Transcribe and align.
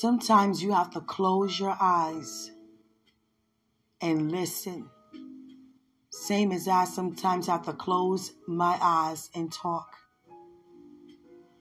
Sometimes 0.00 0.62
you 0.62 0.72
have 0.72 0.90
to 0.92 1.02
close 1.02 1.60
your 1.60 1.76
eyes 1.78 2.52
and 4.00 4.32
listen. 4.32 4.88
Same 6.08 6.52
as 6.52 6.66
I 6.66 6.86
sometimes 6.86 7.48
have 7.48 7.66
to 7.66 7.74
close 7.74 8.32
my 8.48 8.78
eyes 8.80 9.28
and 9.34 9.52
talk. 9.52 9.94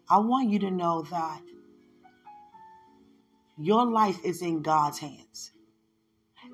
I 0.09 0.19
want 0.19 0.51
you 0.51 0.59
to 0.59 0.71
know 0.71 1.01
that 1.11 1.41
your 3.57 3.85
life 3.85 4.23
is 4.23 4.41
in 4.41 4.61
God's 4.61 4.99
hands. 4.99 5.51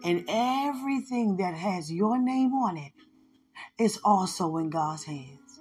And 0.03 0.25
everything 0.27 1.37
that 1.37 1.53
has 1.53 1.91
your 1.91 2.17
name 2.17 2.55
on 2.55 2.77
it 2.77 2.93
is 3.77 3.99
also 4.03 4.57
in 4.57 4.71
God's 4.71 5.03
hands. 5.03 5.59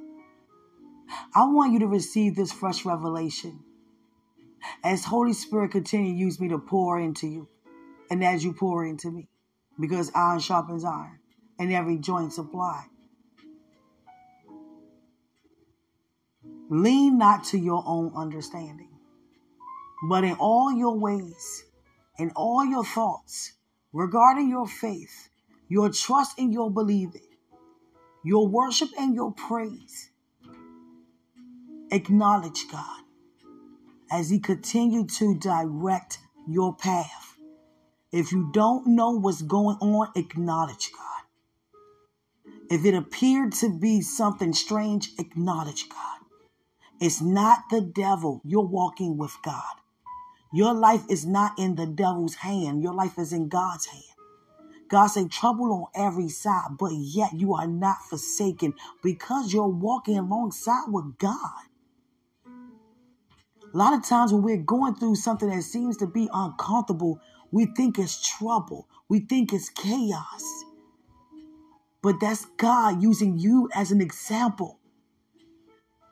I 1.35 1.45
want 1.45 1.75
you 1.75 1.81
to 1.81 1.87
receive 1.87 2.35
this 2.35 2.51
fresh 2.51 2.87
revelation 2.87 3.63
as 4.83 5.05
Holy 5.05 5.33
Spirit 5.33 5.71
continue 5.71 6.15
use 6.15 6.41
me 6.41 6.49
to 6.49 6.59
pour 6.59 6.99
into 7.01 7.27
you 7.27 7.49
and 8.11 8.25
as 8.25 8.45
you 8.45 8.53
pour 8.53 8.85
into 8.85 9.11
me 9.11 9.29
because 9.81 10.11
iron 10.15 10.41
sharpens 10.41 10.85
iron 10.85 11.19
and 11.59 11.73
every 11.73 11.99
joint 11.99 12.33
supply. 12.33 12.85
Lean 16.71 17.19
not 17.19 17.45
to 17.45 17.59
your 17.59 17.83
own 17.87 18.13
understanding, 18.17 18.89
but 20.09 20.25
in 20.25 20.35
all 20.35 20.73
your 20.73 20.99
ways, 20.99 21.65
in 22.19 22.31
all 22.35 22.65
your 22.65 22.85
thoughts 22.85 23.53
regarding 23.93 24.49
your 24.49 24.67
faith, 24.67 25.29
your 25.69 25.91
trust 25.91 26.39
and 26.39 26.53
your 26.53 26.71
believing, 26.71 27.29
your 28.25 28.49
worship 28.49 28.89
and 28.99 29.15
your 29.15 29.33
praise, 29.33 30.11
acknowledge 31.91 32.67
God 32.73 33.04
as 34.15 34.31
He 34.31 34.39
continue 34.39 35.05
to 35.07 35.35
direct 35.35 36.19
your 36.49 36.75
path. 36.75 37.37
If 38.13 38.31
you 38.31 38.51
don't 38.53 38.87
know 38.87 39.11
what's 39.11 39.43
going 39.43 39.77
on, 39.81 40.13
acknowledge 40.15 40.93
God. 40.93 41.25
If 42.71 42.85
it 42.85 42.95
appeared 42.95 43.53
to 43.55 43.77
be 43.77 44.01
something 44.01 44.53
strange, 44.53 45.11
acknowledge 45.19 45.89
God. 45.89 46.21
It's 47.01 47.21
not 47.21 47.65
the 47.71 47.81
devil. 47.81 48.41
You're 48.45 48.63
walking 48.67 49.19
with 49.19 49.37
God. 49.43 49.75
Your 50.53 50.75
life 50.75 51.03
is 51.11 51.27
not 51.27 51.59
in 51.59 51.75
the 51.75 51.87
devil's 51.87 52.37
hand. 52.37 52.85
Your 52.85 52.95
life 52.95 53.19
is 53.19 53.33
in 53.33 53.49
God's 53.49 53.87
hand. 53.87 54.05
God 54.89 55.09
said 55.09 55.33
trouble 55.33 55.73
on 55.73 55.87
every 56.07 56.29
side, 56.29 56.77
but 56.79 56.93
yet 56.93 57.33
you 57.35 57.55
are 57.55 57.67
not 57.67 57.97
forsaken 58.09 58.75
because 59.03 59.53
you're 59.53 59.67
walking 59.67 60.19
alongside 60.19 60.85
with 60.87 61.19
God. 61.19 61.65
A 63.75 63.77
lot 63.77 63.93
of 63.93 64.05
times 64.05 64.33
when 64.33 64.43
we're 64.43 64.57
going 64.57 64.95
through 64.95 65.17
something 65.17 65.51
that 65.51 65.63
seems 65.63 65.97
to 65.97 66.07
be 66.07 66.29
uncomfortable, 66.33 67.19
we 67.51 67.67
think 67.67 67.99
it's 67.99 68.25
trouble. 68.39 68.89
We 69.09 69.19
think 69.21 69.53
it's 69.53 69.69
chaos. 69.69 70.65
But 72.01 72.21
that's 72.21 72.45
God 72.57 73.03
using 73.03 73.37
you 73.37 73.69
as 73.75 73.91
an 73.91 74.01
example. 74.01 74.79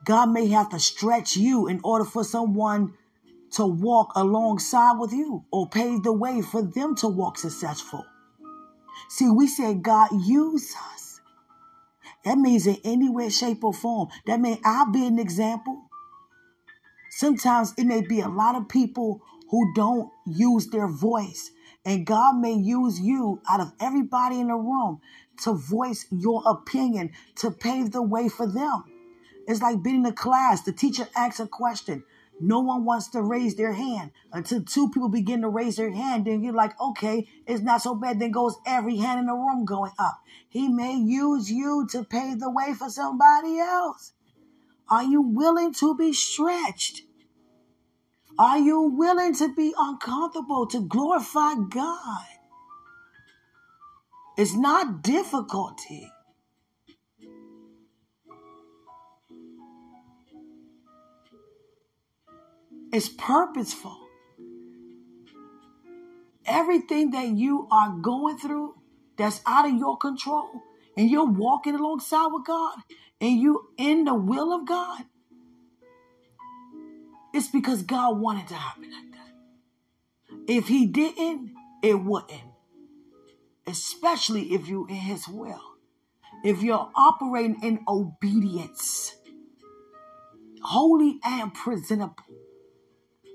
God 0.03 0.31
may 0.31 0.47
have 0.47 0.69
to 0.69 0.79
stretch 0.79 1.37
you 1.37 1.67
in 1.67 1.79
order 1.85 2.03
for 2.03 2.25
someone 2.25 2.95
to 3.51 3.65
walk 3.65 4.11
alongside 4.15 4.97
with 4.99 5.13
you 5.13 5.45
or 5.49 5.69
pave 5.69 6.03
the 6.03 6.11
way 6.11 6.41
for 6.41 6.61
them 6.61 6.95
to 6.95 7.07
walk 7.07 7.37
successful. 7.37 8.03
See, 9.07 9.29
we 9.29 9.47
say 9.47 9.73
God 9.75 10.09
use 10.25 10.75
us. 10.93 11.21
That 12.25 12.37
means 12.37 12.67
in 12.67 12.77
any 12.83 13.09
way, 13.09 13.29
shape, 13.29 13.63
or 13.63 13.73
form. 13.73 14.09
That 14.25 14.41
means 14.41 14.59
I'll 14.65 14.91
be 14.91 15.05
an 15.05 15.19
example. 15.19 15.89
Sometimes 17.15 17.75
it 17.77 17.85
may 17.85 18.01
be 18.01 18.21
a 18.21 18.27
lot 18.27 18.55
of 18.55 18.67
people 18.67 19.21
who 19.51 19.71
don't 19.75 20.11
use 20.25 20.67
their 20.69 20.87
voice. 20.87 21.51
And 21.85 22.07
God 22.07 22.39
may 22.39 22.53
use 22.53 22.99
you 22.99 23.39
out 23.47 23.59
of 23.59 23.71
everybody 23.79 24.39
in 24.39 24.47
the 24.47 24.55
room 24.55 24.99
to 25.43 25.53
voice 25.53 26.07
your 26.09 26.41
opinion, 26.43 27.11
to 27.35 27.51
pave 27.51 27.91
the 27.91 28.01
way 28.01 28.29
for 28.29 28.47
them. 28.47 28.85
It's 29.47 29.61
like 29.61 29.83
being 29.83 29.97
in 29.97 30.05
a 30.07 30.11
class. 30.11 30.63
The 30.63 30.71
teacher 30.71 31.07
asks 31.15 31.39
a 31.39 31.45
question. 31.45 32.03
No 32.39 32.61
one 32.61 32.83
wants 32.83 33.09
to 33.09 33.21
raise 33.21 33.55
their 33.57 33.73
hand 33.73 34.09
until 34.31 34.63
two 34.63 34.89
people 34.89 35.09
begin 35.09 35.41
to 35.41 35.49
raise 35.49 35.75
their 35.75 35.91
hand. 35.91 36.25
Then 36.25 36.41
you're 36.41 36.51
like, 36.51 36.79
okay, 36.81 37.27
it's 37.45 37.61
not 37.61 37.83
so 37.83 37.93
bad. 37.93 38.19
Then 38.19 38.31
goes 38.31 38.57
every 38.65 38.97
hand 38.97 39.19
in 39.19 39.27
the 39.27 39.33
room 39.33 39.65
going 39.65 39.91
up. 39.99 40.19
He 40.49 40.67
may 40.67 40.95
use 40.95 41.51
you 41.51 41.87
to 41.91 42.03
pave 42.03 42.39
the 42.39 42.49
way 42.49 42.73
for 42.73 42.89
somebody 42.89 43.59
else. 43.59 44.13
Are 44.89 45.03
you 45.03 45.21
willing 45.21 45.73
to 45.75 45.95
be 45.95 46.13
stretched? 46.13 47.03
Are 48.37 48.57
you 48.57 48.81
willing 48.81 49.35
to 49.35 49.53
be 49.53 49.73
uncomfortable 49.77 50.67
to 50.67 50.81
glorify 50.81 51.55
God? 51.69 52.25
It's 54.37 54.55
not 54.55 55.03
difficulty. 55.03 56.09
It's 62.91 63.09
purposeful. 63.09 63.97
Everything 66.45 67.11
that 67.11 67.27
you 67.29 67.67
are 67.71 67.89
going 68.01 68.37
through 68.37 68.75
that's 69.17 69.41
out 69.45 69.65
of 69.65 69.75
your 69.75 69.97
control, 69.97 70.49
and 70.97 71.09
you're 71.09 71.29
walking 71.29 71.75
alongside 71.75 72.27
with 72.27 72.45
God, 72.45 72.77
and 73.19 73.39
you 73.39 73.69
in 73.77 74.03
the 74.03 74.13
will 74.13 74.53
of 74.53 74.67
God, 74.67 75.03
it's 77.33 77.47
because 77.47 77.81
God 77.81 78.19
wanted 78.19 78.47
to 78.49 78.53
happen 78.53 78.91
like 78.91 79.11
that. 79.11 80.43
If 80.47 80.67
He 80.67 80.85
didn't, 80.85 81.51
it 81.81 81.95
wouldn't. 81.95 82.41
Especially 83.65 84.53
if 84.53 84.67
you're 84.67 84.87
in 84.89 84.95
His 84.95 85.27
will. 85.27 85.61
If 86.43 86.61
you're 86.61 86.91
operating 86.95 87.63
in 87.63 87.79
obedience, 87.87 89.15
holy 90.61 91.19
and 91.23 91.53
presentable, 91.53 92.15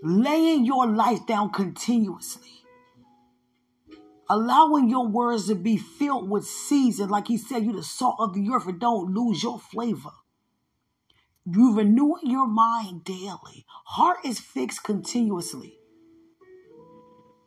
laying 0.03 0.65
your 0.65 0.87
life 0.87 1.27
down 1.27 1.51
continuously, 1.51 2.58
allowing 4.29 4.89
your 4.89 5.07
words 5.07 5.49
to 5.49 5.55
be 5.55 5.77
filled 5.77 6.29
with 6.29 6.45
season, 6.47 7.09
like 7.09 7.29
He 7.29 7.37
said, 7.37 7.65
you're 7.65 7.75
the 7.75 7.83
salt 7.83 8.17
of 8.19 8.35
the 8.35 8.49
earth 8.53 8.67
and 8.67 8.81
don't 8.81 9.15
lose 9.15 9.43
your 9.43 9.59
flavor. 9.59 10.11
You 11.51 11.75
renewing 11.75 12.31
your 12.31 12.47
mind 12.47 13.05
daily. 13.05 13.65
Heart 13.85 14.19
is 14.25 14.39
fixed 14.39 14.85
continuously. 14.85 15.79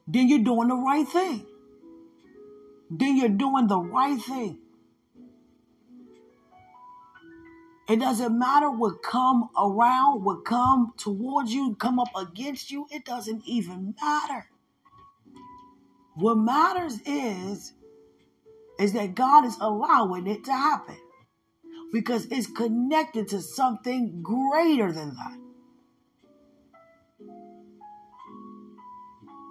Then 0.07 0.27
you're 0.27 0.39
doing 0.39 0.69
the 0.69 0.75
right 0.75 1.07
thing. 1.07 1.45
Then 2.89 3.15
you're 3.15 3.29
doing 3.29 3.67
the 3.67 3.79
right 3.79 4.19
thing. 4.19 4.57
It 7.87 7.99
doesn't 7.99 8.37
matter 8.37 8.71
what 8.71 9.03
come 9.03 9.49
around, 9.57 10.23
what 10.23 10.45
come 10.45 10.93
towards 10.97 11.53
you, 11.53 11.75
come 11.75 11.99
up 11.99 12.07
against 12.15 12.71
you. 12.71 12.87
It 12.89 13.05
doesn't 13.05 13.43
even 13.45 13.95
matter. 14.01 14.47
What 16.15 16.35
matters 16.37 16.99
is, 17.05 17.73
is 18.79 18.93
that 18.93 19.15
God 19.15 19.45
is 19.45 19.57
allowing 19.59 20.27
it 20.27 20.43
to 20.45 20.51
happen 20.51 20.97
because 21.93 22.25
it's 22.31 22.47
connected 22.47 23.27
to 23.29 23.41
something 23.41 24.21
greater 24.21 24.91
than 24.91 25.15
that. 25.15 25.37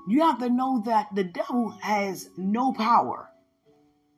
You 0.08 0.22
have 0.22 0.40
to 0.40 0.50
know 0.50 0.82
that 0.86 1.14
the 1.14 1.24
devil 1.24 1.70
has 1.80 2.28
no 2.36 2.72
power. 2.72 3.30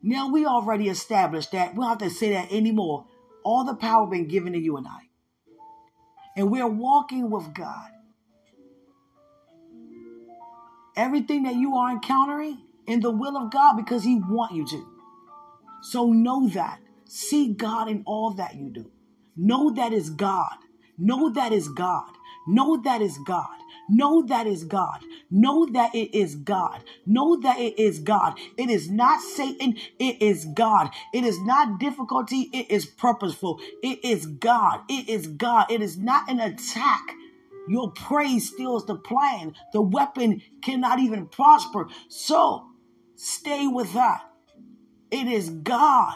Now 0.01 0.29
we 0.29 0.45
already 0.45 0.89
established 0.89 1.51
that. 1.51 1.75
We 1.75 1.81
don't 1.81 1.89
have 1.89 1.97
to 1.99 2.09
say 2.09 2.33
that 2.33 2.51
anymore. 2.51 3.05
All 3.43 3.63
the 3.63 3.75
power 3.75 4.07
been 4.07 4.27
given 4.27 4.53
to 4.53 4.59
you 4.59 4.77
and 4.77 4.87
I. 4.87 5.09
And 6.35 6.49
we're 6.49 6.67
walking 6.67 7.29
with 7.29 7.53
God. 7.53 7.92
Everything 10.95 11.43
that 11.43 11.55
you 11.55 11.75
are 11.75 11.91
encountering 11.91 12.59
in 12.87 12.99
the 12.99 13.11
will 13.11 13.37
of 13.37 13.51
God 13.51 13.75
because 13.77 14.03
he 14.03 14.15
want 14.15 14.53
you 14.53 14.65
to. 14.67 14.87
So 15.81 16.11
know 16.11 16.47
that. 16.49 16.79
See 17.05 17.53
God 17.53 17.89
in 17.89 18.03
all 18.05 18.33
that 18.35 18.55
you 18.55 18.69
do. 18.69 18.89
Know 19.35 19.71
that 19.71 19.93
is 19.93 20.09
God. 20.09 20.55
Know 20.97 21.29
that 21.31 21.51
is 21.51 21.67
God. 21.67 22.09
Know 22.47 22.81
that 22.83 23.01
is 23.01 23.17
God. 23.19 23.57
Know 23.89 24.23
that 24.27 24.47
is 24.47 24.63
God. 24.63 24.99
Know 25.29 25.65
that 25.65 25.93
it 25.93 26.15
is 26.15 26.35
God. 26.35 26.83
Know 27.05 27.39
that 27.41 27.59
it 27.59 27.77
is 27.77 27.99
God. 27.99 28.39
It 28.57 28.69
is 28.69 28.89
not 28.89 29.21
Satan. 29.21 29.77
It 29.99 30.21
is 30.21 30.45
God. 30.45 30.89
It 31.13 31.23
is 31.25 31.39
not 31.41 31.79
difficulty. 31.79 32.49
It 32.53 32.71
is 32.71 32.85
purposeful. 32.85 33.59
It 33.81 34.03
is 34.05 34.25
God. 34.25 34.81
It 34.89 35.09
is 35.09 35.27
God. 35.27 35.69
It 35.69 35.81
is 35.81 35.97
not 35.97 36.29
an 36.29 36.39
attack. 36.39 37.01
Your 37.67 37.91
praise 37.91 38.49
steals 38.49 38.85
the 38.85 38.95
plan. 38.95 39.55
The 39.73 39.81
weapon 39.81 40.41
cannot 40.63 40.99
even 40.99 41.27
prosper. 41.27 41.87
So 42.09 42.65
stay 43.15 43.67
with 43.67 43.93
that. 43.93 44.21
It 45.11 45.27
is 45.27 45.49
God 45.49 46.15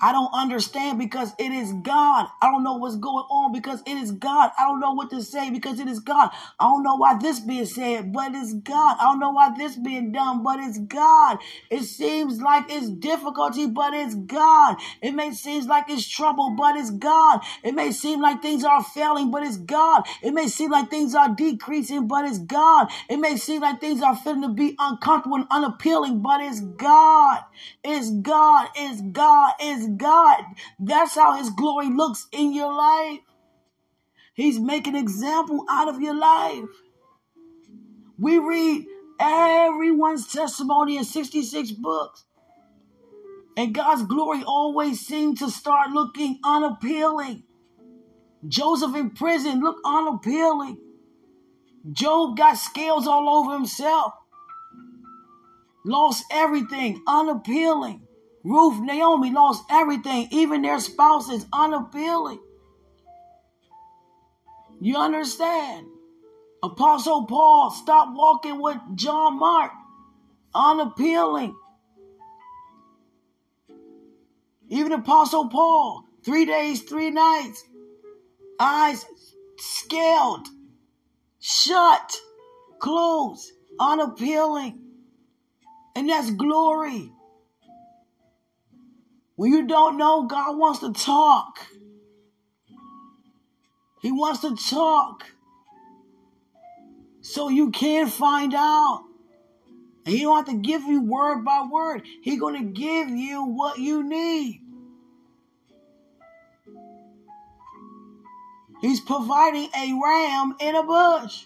I 0.00 0.12
don't 0.12 0.32
understand 0.32 0.98
because 0.98 1.32
it 1.38 1.52
is 1.52 1.72
God. 1.82 2.28
I 2.40 2.50
don't 2.50 2.64
know 2.64 2.76
what's 2.76 2.96
going 2.96 3.24
on 3.30 3.52
because 3.52 3.82
it 3.86 3.96
is 3.96 4.12
God. 4.12 4.50
I 4.58 4.64
don't 4.64 4.80
know 4.80 4.92
what 4.92 5.10
to 5.10 5.22
say 5.22 5.50
because 5.50 5.80
it 5.80 5.88
is 5.88 6.00
God. 6.00 6.30
I 6.58 6.64
don't 6.64 6.82
know 6.82 6.96
why 6.96 7.18
this 7.18 7.40
being 7.40 7.66
said, 7.66 8.12
but 8.12 8.32
it's 8.34 8.54
God. 8.54 8.96
I 9.00 9.04
don't 9.04 9.20
know 9.20 9.30
why 9.30 9.50
this 9.56 9.76
being 9.76 10.12
done, 10.12 10.42
but 10.42 10.60
it's 10.60 10.78
God. 10.78 11.38
It 11.70 11.82
seems 11.82 12.40
like 12.40 12.66
it's 12.70 12.90
difficulty, 12.90 13.66
but 13.66 13.94
it's 13.94 14.14
God. 14.14 14.76
It 15.02 15.12
may 15.12 15.32
seem 15.32 15.66
like 15.66 15.86
it's 15.88 16.06
trouble, 16.06 16.54
but 16.56 16.76
it's 16.76 16.90
God. 16.90 17.40
It 17.64 17.74
may 17.74 17.92
seem 17.92 18.20
like 18.20 18.42
things 18.42 18.64
are 18.64 18.84
failing, 18.84 19.30
but 19.30 19.42
it's 19.42 19.56
God. 19.56 20.04
It 20.22 20.32
may 20.32 20.48
seem 20.48 20.70
like 20.70 20.90
things 20.90 21.14
are 21.14 21.34
decreasing, 21.34 22.06
but 22.08 22.24
it's 22.24 22.38
God. 22.38 22.88
It 23.08 23.18
may 23.18 23.36
seem 23.36 23.62
like 23.62 23.80
things 23.80 24.02
are 24.02 24.16
feeling 24.16 24.42
to 24.42 24.48
be 24.48 24.76
uncomfortable 24.78 25.36
and 25.36 25.46
unappealing, 25.50 26.22
but 26.22 26.40
it's 26.40 26.60
God. 26.60 27.40
It's 27.84 28.10
God. 28.10 28.68
It's 28.76 29.00
God. 29.02 29.54
It's 29.60 29.87
God. 29.96 30.42
That's 30.78 31.14
how 31.14 31.36
his 31.36 31.50
glory 31.50 31.88
looks 31.90 32.26
in 32.32 32.52
your 32.52 32.72
life. 32.72 33.20
He's 34.34 34.58
making 34.58 34.94
example 34.94 35.64
out 35.68 35.88
of 35.88 36.00
your 36.00 36.14
life. 36.14 36.68
We 38.18 38.38
read 38.38 38.86
everyone's 39.20 40.32
testimony 40.32 40.96
in 40.96 41.04
66 41.04 41.72
books. 41.72 42.24
And 43.56 43.74
God's 43.74 44.04
glory 44.04 44.44
always 44.44 45.00
seemed 45.00 45.38
to 45.38 45.50
start 45.50 45.90
looking 45.90 46.38
unappealing. 46.44 47.42
Joseph 48.46 48.94
in 48.94 49.10
prison 49.10 49.60
looked 49.60 49.80
unappealing. 49.84 50.78
Job 51.90 52.36
got 52.36 52.54
scales 52.58 53.06
all 53.06 53.28
over 53.28 53.54
himself. 53.54 54.12
Lost 55.84 56.24
everything, 56.30 57.02
unappealing. 57.06 58.07
Ruth, 58.48 58.80
Naomi 58.80 59.30
lost 59.30 59.64
everything, 59.70 60.26
even 60.30 60.62
their 60.62 60.80
spouses, 60.80 61.44
unappealing. 61.52 62.40
You 64.80 64.96
understand? 64.96 65.86
Apostle 66.62 67.26
Paul 67.26 67.70
stopped 67.70 68.12
walking 68.14 68.62
with 68.62 68.78
John 68.94 69.38
Mark, 69.38 69.70
unappealing. 70.54 71.54
Even 74.70 74.92
Apostle 74.92 75.50
Paul, 75.50 76.04
three 76.24 76.46
days, 76.46 76.80
three 76.80 77.10
nights, 77.10 77.62
eyes 78.58 79.04
scaled, 79.58 80.48
shut, 81.38 82.16
closed, 82.78 83.52
unappealing. 83.78 84.80
And 85.94 86.08
that's 86.08 86.30
glory. 86.30 87.12
When 89.38 89.52
you 89.52 89.68
don't 89.68 89.96
know, 89.96 90.24
God 90.24 90.58
wants 90.58 90.80
to 90.80 90.92
talk. 90.92 91.60
He 94.02 94.10
wants 94.10 94.40
to 94.40 94.56
talk 94.56 95.26
so 97.20 97.48
you 97.48 97.70
can 97.70 98.08
find 98.08 98.52
out. 98.52 99.04
And 100.04 100.12
he 100.12 100.22
don't 100.22 100.44
have 100.44 100.52
to 100.52 100.60
give 100.60 100.82
you 100.82 101.02
word 101.02 101.44
by 101.44 101.68
word. 101.70 102.02
He's 102.20 102.40
going 102.40 102.56
to 102.56 102.72
give 102.72 103.10
you 103.10 103.44
what 103.44 103.78
you 103.78 104.02
need. 104.02 104.60
He's 108.80 108.98
providing 108.98 109.68
a 109.72 110.00
ram 110.02 110.56
in 110.58 110.74
a 110.74 110.82
bush. 110.82 111.44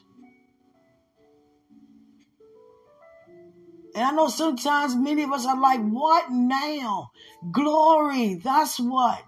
And 3.95 4.05
I 4.05 4.11
know 4.13 4.29
sometimes 4.29 4.95
many 4.95 5.23
of 5.23 5.33
us 5.33 5.47
are 5.47 5.61
like, 5.61 5.81
what 5.81 6.31
now? 6.31 7.11
Glory, 7.51 8.35
that's 8.43 8.79
what. 8.81 9.23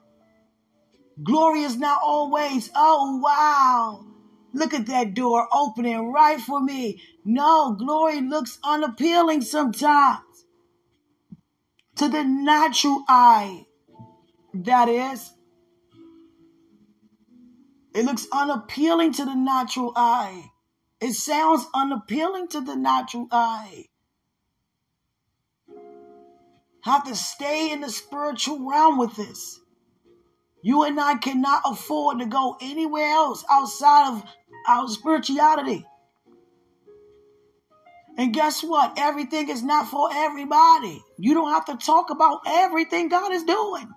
Glory 1.22 1.62
is 1.62 1.76
not 1.76 2.00
always, 2.02 2.70
oh 2.74 3.18
wow, 3.22 4.04
look 4.52 4.74
at 4.74 4.86
that 4.86 5.14
door 5.14 5.46
opening 5.52 6.10
right 6.12 6.40
for 6.40 6.60
me. 6.60 7.00
No, 7.24 7.72
glory 7.72 8.20
looks 8.20 8.58
unappealing 8.64 9.42
sometimes 9.42 10.46
to 11.96 12.08
the 12.08 12.24
natural 12.24 13.04
eye. 13.06 13.66
That 14.54 14.88
is, 14.88 15.32
it 17.94 18.04
looks 18.04 18.26
unappealing 18.32 19.12
to 19.12 19.24
the 19.24 19.36
natural 19.36 19.92
eye. 19.94 20.50
It 21.00 21.12
sounds 21.12 21.66
unappealing 21.74 22.48
to 22.48 22.60
the 22.60 22.74
natural 22.74 23.28
eye 23.30 23.86
have 26.84 27.04
to 27.04 27.16
stay 27.16 27.72
in 27.72 27.80
the 27.80 27.88
spiritual 27.88 28.68
realm 28.68 28.98
with 28.98 29.16
this. 29.16 29.58
You 30.62 30.84
and 30.84 31.00
I 31.00 31.16
cannot 31.16 31.62
afford 31.64 32.18
to 32.18 32.26
go 32.26 32.56
anywhere 32.60 33.10
else 33.10 33.42
outside 33.50 34.12
of 34.12 34.24
our 34.68 34.88
spirituality. 34.88 35.86
And 38.18 38.34
guess 38.34 38.62
what? 38.62 38.94
Everything 38.98 39.48
is 39.48 39.62
not 39.62 39.88
for 39.88 40.10
everybody. 40.12 41.02
You 41.18 41.34
don't 41.34 41.52
have 41.52 41.64
to 41.66 41.76
talk 41.76 42.10
about 42.10 42.40
everything 42.46 43.08
God 43.08 43.32
is 43.32 43.44
doing. 43.44 43.88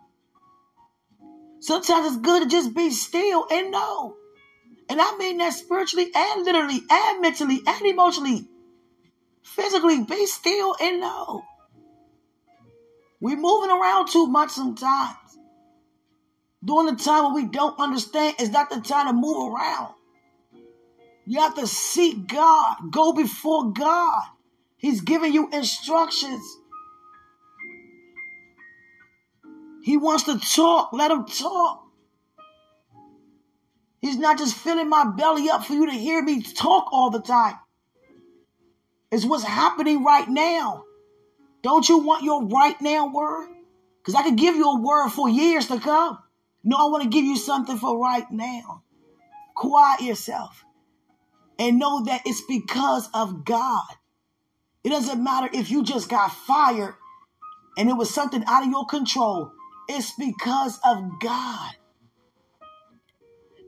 Sometimes 1.59 2.07
it's 2.07 2.17
good 2.17 2.43
to 2.43 2.49
just 2.49 2.73
be 2.73 2.89
still 2.89 3.47
and 3.51 3.71
know. 3.71 4.15
And 4.89 5.01
I 5.01 5.17
mean 5.17 5.37
that 5.39 5.53
spiritually 5.53 6.09
and 6.15 6.45
literally 6.45 6.81
and 6.89 7.21
mentally 7.21 7.61
and 7.67 7.85
emotionally. 7.85 8.47
Physically, 9.43 10.03
be 10.03 10.25
still 10.25 10.75
and 10.79 11.01
know. 11.01 11.43
We're 13.27 13.35
moving 13.35 13.69
around 13.69 14.07
too 14.07 14.27
much 14.27 14.51
sometimes. 14.51 15.17
During 16.63 16.95
the 16.95 17.03
time 17.03 17.25
when 17.25 17.33
we 17.33 17.51
don't 17.51 17.77
understand, 17.77 18.37
it's 18.39 18.51
not 18.51 18.69
the 18.69 18.79
time 18.79 19.07
to 19.07 19.11
move 19.11 19.53
around. 19.53 19.93
You 21.25 21.41
have 21.41 21.55
to 21.55 21.67
seek 21.67 22.25
God, 22.27 22.77
go 22.89 23.11
before 23.11 23.73
God. 23.73 24.23
He's 24.77 25.01
giving 25.01 25.33
you 25.33 25.49
instructions. 25.51 26.41
He 29.83 29.97
wants 29.97 30.23
to 30.23 30.39
talk. 30.39 30.93
Let 30.93 31.11
him 31.11 31.25
talk. 31.25 31.83
He's 33.99 34.17
not 34.17 34.37
just 34.37 34.55
filling 34.55 34.87
my 34.87 35.03
belly 35.03 35.49
up 35.49 35.65
for 35.65 35.73
you 35.73 35.85
to 35.87 35.91
hear 35.91 36.23
me 36.23 36.43
talk 36.43 36.93
all 36.93 37.09
the 37.09 37.19
time. 37.19 37.57
It's 39.11 39.25
what's 39.25 39.43
happening 39.43 40.05
right 40.05 40.29
now. 40.29 40.85
Don't 41.63 41.87
you 41.89 41.99
want 41.99 42.23
your 42.23 42.45
right 42.45 42.79
now 42.81 43.07
word? 43.07 43.49
Because 43.97 44.15
I 44.15 44.23
could 44.23 44.37
give 44.37 44.55
you 44.55 44.69
a 44.69 44.81
word 44.81 45.09
for 45.09 45.29
years 45.29 45.67
to 45.67 45.79
come. 45.79 46.19
No, 46.63 46.77
I 46.77 46.89
want 46.89 47.03
to 47.03 47.09
give 47.09 47.25
you 47.25 47.37
something 47.37 47.77
for 47.77 47.99
right 47.99 48.29
now. 48.31 48.83
Quiet 49.55 50.01
yourself 50.01 50.63
and 51.59 51.79
know 51.79 52.03
that 52.05 52.21
it's 52.25 52.41
because 52.41 53.09
of 53.13 53.43
God. 53.45 53.85
It 54.83 54.89
doesn't 54.89 55.23
matter 55.23 55.49
if 55.53 55.69
you 55.71 55.83
just 55.83 56.09
got 56.09 56.31
fired 56.31 56.95
and 57.77 57.89
it 57.89 57.93
was 57.93 58.13
something 58.13 58.43
out 58.47 58.63
of 58.63 58.69
your 58.69 58.85
control. 58.85 59.51
It's 59.89 60.13
because 60.17 60.79
of 60.85 61.19
God. 61.19 61.71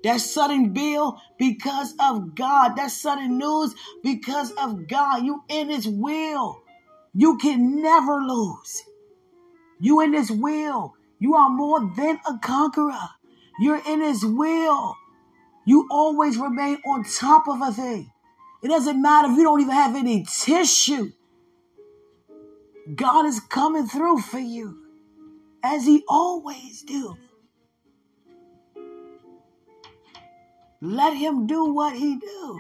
That 0.04 0.22
sudden 0.22 0.72
bill 0.74 1.20
because 1.38 1.94
of 2.00 2.36
God. 2.36 2.76
That 2.76 2.92
sudden 2.92 3.38
news 3.38 3.76
because 4.04 4.52
of 4.52 4.88
God. 4.88 5.26
You 5.26 5.44
in 5.50 5.70
his 5.70 5.88
will. 5.88 6.62
You 7.14 7.38
can 7.38 7.82
never 7.82 8.16
lose. 8.16 8.84
You 9.80 10.02
in 10.02 10.14
His 10.14 10.32
will. 10.32 10.94
You 11.20 11.36
are 11.36 11.50
more 11.50 11.80
than 11.96 12.20
a 12.28 12.38
conqueror. 12.40 13.10
You're 13.60 13.82
in 13.88 14.02
His 14.02 14.24
will. 14.26 14.96
You 15.66 15.88
always 15.92 16.38
remain 16.38 16.78
on 16.86 17.04
top 17.04 17.48
of 17.48 17.62
a 17.62 17.72
thing. 17.72 18.12
It 18.64 18.68
doesn't 18.68 19.02
matter 19.02 19.30
if 19.32 19.38
you 19.38 19.44
don't 19.44 19.62
even 19.62 19.74
have 19.74 19.96
any 19.96 20.26
tissue. 20.26 21.12
God 22.96 23.26
is 23.26 23.40
coming 23.40 23.88
through 23.88 24.20
for 24.20 24.40
you 24.40 24.86
as 25.64 25.86
He 25.86 26.04
always 26.08 26.82
do. 26.84 27.16
Let 30.82 31.16
Him 31.16 31.48
do 31.48 31.74
what 31.74 31.96
He 31.96 32.18
do. 32.18 32.60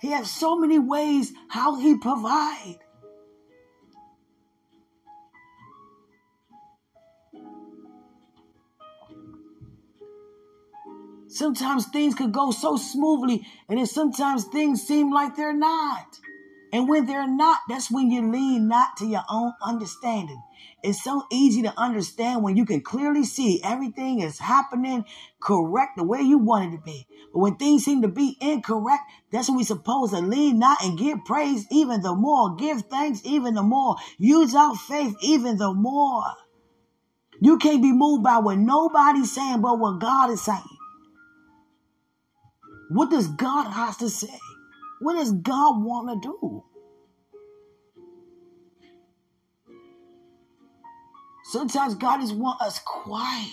He 0.00 0.10
has 0.12 0.30
so 0.30 0.56
many 0.56 0.78
ways 0.78 1.32
how 1.48 1.76
he 1.78 1.98
provide. 1.98 2.78
Sometimes 11.28 11.86
things 11.86 12.14
could 12.14 12.32
go 12.32 12.50
so 12.50 12.76
smoothly, 12.76 13.46
and 13.68 13.78
then 13.78 13.86
sometimes 13.86 14.44
things 14.44 14.82
seem 14.82 15.12
like 15.12 15.36
they're 15.36 15.52
not. 15.52 16.18
And 16.72 16.88
when 16.88 17.06
they're 17.06 17.28
not, 17.28 17.60
that's 17.68 17.90
when 17.90 18.10
you 18.10 18.30
lean 18.30 18.68
not 18.68 18.96
to 18.98 19.06
your 19.06 19.24
own 19.30 19.52
understanding. 19.62 20.42
It's 20.82 21.02
so 21.02 21.24
easy 21.30 21.62
to 21.62 21.78
understand 21.78 22.42
when 22.42 22.56
you 22.56 22.64
can 22.64 22.80
clearly 22.80 23.24
see 23.24 23.60
everything 23.62 24.20
is 24.20 24.38
happening 24.38 25.04
correct 25.40 25.96
the 25.96 26.04
way 26.04 26.20
you 26.20 26.38
want 26.38 26.72
it 26.72 26.76
to 26.76 26.82
be. 26.82 27.06
But 27.32 27.40
when 27.40 27.56
things 27.56 27.84
seem 27.84 28.02
to 28.02 28.08
be 28.08 28.36
incorrect, 28.40 29.02
that's 29.30 29.48
when 29.48 29.58
we 29.58 29.64
supposed 29.64 30.14
to 30.14 30.20
lean 30.20 30.58
not 30.58 30.82
and 30.82 30.98
give 30.98 31.24
praise 31.24 31.66
even 31.70 32.00
the 32.02 32.14
more, 32.14 32.56
give 32.56 32.82
thanks 32.82 33.20
even 33.24 33.54
the 33.54 33.62
more, 33.62 33.96
use 34.18 34.54
our 34.54 34.74
faith 34.74 35.14
even 35.22 35.58
the 35.58 35.72
more. 35.72 36.24
You 37.40 37.58
can't 37.58 37.82
be 37.82 37.92
moved 37.92 38.22
by 38.22 38.38
what 38.38 38.58
nobody's 38.58 39.34
saying 39.34 39.60
but 39.62 39.78
what 39.78 40.00
God 40.00 40.30
is 40.30 40.42
saying. 40.42 40.62
What 42.90 43.10
does 43.10 43.28
God 43.28 43.70
have 43.70 43.98
to 43.98 44.10
say? 44.10 44.38
What 45.00 45.14
does 45.14 45.32
God 45.32 45.82
want 45.82 46.22
to 46.22 46.28
do? 46.28 46.64
Sometimes 51.50 51.96
God 51.96 52.20
just 52.20 52.36
want 52.36 52.60
us 52.62 52.78
quiet. 52.78 53.50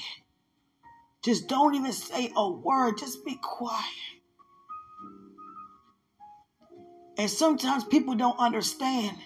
Just 1.23 1.47
don't 1.47 1.73
even 1.73 1.91
say 1.91 2.31
a 2.37 2.47
word. 2.47 2.99
Just 2.99 3.25
be 3.25 3.39
quiet. 3.41 3.83
And 7.17 7.27
sometimes 7.27 7.83
people 7.83 8.13
don't 8.13 8.37
understand. 8.37 9.17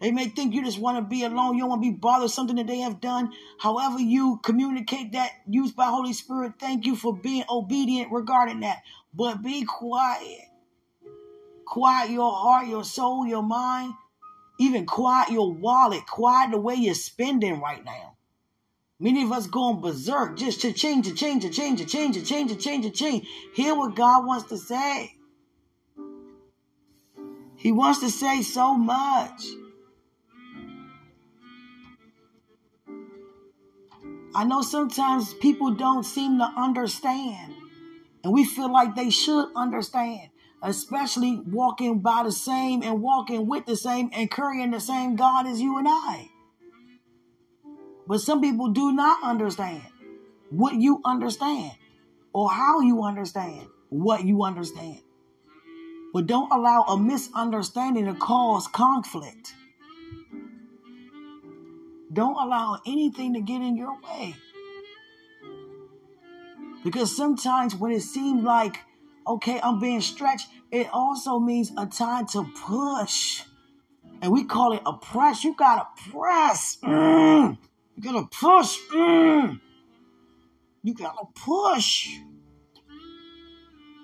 They 0.00 0.12
may 0.12 0.28
think 0.28 0.54
you 0.54 0.64
just 0.64 0.78
want 0.78 0.96
to 0.96 1.02
be 1.02 1.24
alone. 1.24 1.56
You 1.56 1.60
don't 1.60 1.68
want 1.68 1.82
to 1.82 1.90
be 1.90 1.96
bothered 1.96 2.30
something 2.30 2.56
that 2.56 2.66
they 2.66 2.78
have 2.78 3.02
done. 3.02 3.32
However, 3.58 3.98
you 3.98 4.40
communicate 4.42 5.12
that 5.12 5.32
used 5.46 5.76
by 5.76 5.84
Holy 5.84 6.14
Spirit, 6.14 6.54
thank 6.58 6.86
you 6.86 6.96
for 6.96 7.14
being 7.14 7.44
obedient 7.50 8.10
regarding 8.10 8.60
that. 8.60 8.78
But 9.12 9.42
be 9.42 9.66
quiet. 9.66 10.40
Quiet 11.66 12.10
your 12.10 12.32
heart, 12.32 12.66
your 12.66 12.84
soul, 12.84 13.26
your 13.26 13.42
mind. 13.42 13.92
Even 14.58 14.86
quiet 14.86 15.30
your 15.30 15.52
wallet. 15.52 16.06
Quiet 16.06 16.50
the 16.50 16.60
way 16.60 16.74
you're 16.74 16.94
spending 16.94 17.60
right 17.60 17.84
now. 17.84 18.16
Many 18.98 19.22
of 19.22 19.32
us 19.32 19.46
going 19.46 19.82
berserk 19.82 20.38
just 20.38 20.62
to 20.62 20.72
change, 20.72 21.06
to 21.06 21.14
change, 21.14 21.42
to 21.42 21.50
change, 21.50 21.80
to 21.80 21.84
change, 21.84 22.16
to 22.16 22.22
change, 22.22 22.50
to 22.50 22.56
change, 22.56 22.84
to 22.84 22.90
change. 22.90 23.26
Hear 23.54 23.74
what 23.74 23.94
God 23.94 24.24
wants 24.24 24.48
to 24.48 24.56
say. 24.56 25.12
He 27.56 27.72
wants 27.72 28.00
to 28.00 28.10
say 28.10 28.42
so 28.42 28.74
much. 28.74 29.42
I 34.34 34.44
know 34.44 34.60
sometimes 34.62 35.32
people 35.34 35.72
don't 35.72 36.04
seem 36.04 36.38
to 36.38 36.44
understand, 36.44 37.54
and 38.22 38.32
we 38.32 38.44
feel 38.44 38.70
like 38.70 38.94
they 38.94 39.08
should 39.08 39.48
understand, 39.56 40.28
especially 40.66 41.40
walking 41.46 42.00
by 42.00 42.24
the 42.24 42.32
same 42.32 42.82
and 42.82 43.00
walking 43.00 43.46
with 43.46 43.64
the 43.66 43.76
same 43.76 44.10
and 44.12 44.28
carrying 44.30 44.72
the 44.72 44.80
same 44.80 45.14
God 45.14 45.46
as 45.46 45.60
you 45.60 45.78
and 45.78 45.86
I. 45.88 46.28
But 48.08 48.20
some 48.20 48.40
people 48.40 48.68
do 48.68 48.92
not 48.92 49.22
understand 49.22 49.82
what 50.50 50.74
you 50.74 51.00
understand 51.04 51.72
or 52.32 52.50
how 52.50 52.80
you 52.80 53.04
understand 53.04 53.68
what 53.90 54.24
you 54.24 54.42
understand. 54.42 55.00
But 56.12 56.26
don't 56.26 56.50
allow 56.50 56.82
a 56.82 56.98
misunderstanding 56.98 58.06
to 58.06 58.14
cause 58.14 58.66
conflict. 58.66 59.54
Don't 62.12 62.36
allow 62.36 62.80
anything 62.86 63.34
to 63.34 63.40
get 63.40 63.62
in 63.62 63.76
your 63.76 63.96
way. 64.02 64.34
Because 66.82 67.14
sometimes 67.14 67.74
when 67.74 67.92
it 67.92 68.02
seems 68.02 68.42
like, 68.42 68.78
okay, 69.26 69.60
I'm 69.60 69.80
being 69.80 70.00
stretched, 70.00 70.48
it 70.70 70.88
also 70.92 71.38
means 71.38 71.72
a 71.76 71.86
time 71.86 72.26
to 72.28 72.44
push. 72.64 73.42
And 74.22 74.32
we 74.32 74.44
call 74.44 74.72
it 74.72 74.82
a 74.84 74.94
press. 74.94 75.44
You 75.44 75.54
gotta 75.54 75.86
press. 76.10 76.78
Mm. 76.82 77.58
You 77.96 78.02
gotta 78.02 78.26
push. 78.26 78.76
Mm. 78.92 79.60
You 80.82 80.94
gotta 80.94 81.26
push. 81.34 82.08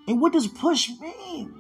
And 0.07 0.21
what 0.21 0.33
does 0.33 0.47
push 0.47 0.91
mean? 1.01 1.55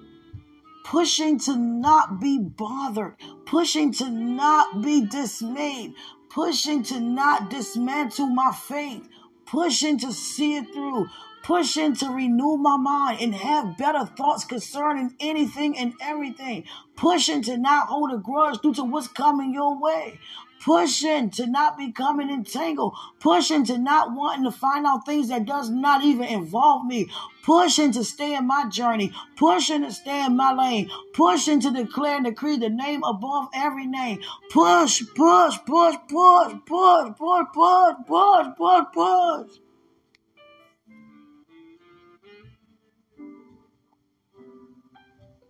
Pushing 0.85 1.39
to 1.41 1.57
not 1.57 2.21
be 2.21 2.39
bothered, 2.39 3.15
pushing 3.47 3.93
to 3.93 4.11
not 4.11 4.83
be 4.83 5.07
dismayed, 5.07 5.95
pushing 6.29 6.83
to 6.85 7.01
not 7.01 7.51
dismantle 7.51 8.27
my 8.27 8.51
faith, 8.53 9.09
pushing 9.53 9.99
to 9.99 10.11
see 10.11 10.57
it 10.57 10.73
through, 10.73 11.07
pushing 11.43 11.95
to 11.95 12.09
renew 12.09 12.57
my 12.57 12.79
mind 12.79 13.21
and 13.21 13.35
have 13.35 13.77
better 13.77 14.07
thoughts 14.07 14.47
concerning 14.47 15.15
anything 15.21 15.77
and 15.77 15.93
everything, 16.01 16.65
pushing 16.97 17.43
to 17.43 17.59
not 17.59 17.87
hold 17.89 18.11
a 18.15 18.17
grudge 18.17 18.59
due 18.63 18.73
to 18.73 18.83
what's 18.83 19.09
coming 19.09 19.53
your 19.53 19.79
way, 19.79 20.19
pushing 20.65 21.29
to 21.29 21.47
not 21.47 21.77
becoming 21.77 22.31
entangled, 22.31 22.97
pushing 23.19 23.65
to 23.65 23.77
not 23.79 24.13
wanting 24.15 24.45
to 24.45 24.51
find 24.53 24.87
out 24.87 25.05
things 25.05 25.29
that 25.29 25.45
does 25.45 25.69
not 25.69 26.05
even 26.05 26.25
involve 26.27 26.87
me, 26.87 27.11
pushing 27.43 27.91
to 27.93 28.05
stay 28.05 28.35
in 28.35 28.47
my 28.47 28.69
journey, 28.69 29.13
pushing 29.37 29.83
to 29.83 29.91
stay 29.91 30.25
in 30.25 30.37
my 30.37 30.53
lane, 30.53 30.89
pushing 31.13 31.61
to 31.61 31.71
declare 31.71 32.17
and 32.17 32.27
decree 32.27 32.57
the 32.57 32.69
name 32.69 33.03
above 33.03 33.49
every 33.55 33.87
name. 33.87 34.21
Push, 34.51 35.03
push, 35.17 35.59
push, 35.67 35.97
push, 36.09 36.55
push, 36.65 37.09
push, 37.19 37.47
push, 37.53 37.95
push, 38.07 38.47
push, 38.57 38.85
push. 38.95 39.51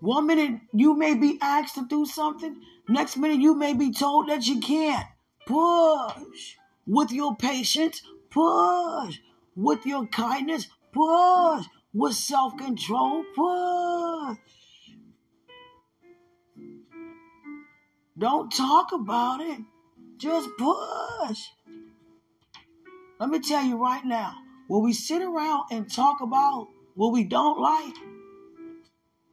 One 0.03 0.27
minute 0.27 0.61
you 0.75 0.95
may 0.95 1.15
be 1.15 1.39
asked 1.41 1.77
to 1.77 1.87
do 1.87 2.05
something, 2.05 2.61
Next 2.89 3.17
minute, 3.17 3.41
you 3.41 3.55
may 3.55 3.75
be 3.75 3.93
told 3.93 4.29
that 4.29 4.47
you 4.47 4.61
can't. 4.61 5.07
Push. 5.47 6.57
With 6.87 7.13
your 7.13 7.37
patience, 7.37 8.03
push. 8.31 9.19
With 9.55 9.87
your 9.87 10.07
kindness, 10.07 10.69
push. 10.93 11.65
With 11.95 12.15
self 12.15 12.57
control, 12.57 13.25
push. 13.35 14.39
Don't 18.19 18.53
talk 18.53 18.93
about 18.93 19.41
it. 19.41 19.61
Just 20.19 20.49
push. 20.59 21.41
Let 23.21 23.31
me 23.31 23.41
tell 23.41 23.65
you 23.65 23.77
right 23.77 24.05
now 24.05 24.35
when 24.69 24.83
we 24.83 24.93
sit 24.93 25.23
around 25.23 25.65
and 25.71 25.91
talk 25.91 26.21
about 26.21 26.69
what 26.95 27.13
we 27.13 27.25
don't 27.25 27.61
like, 27.61 27.95